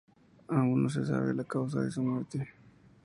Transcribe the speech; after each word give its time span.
Aún 0.47 0.81
no 0.81 0.89
se 0.89 1.05
sabe 1.05 1.31
la 1.31 1.43
causa 1.43 1.81
de 1.81 1.91
su 1.91 2.01
muerte. 2.01 2.49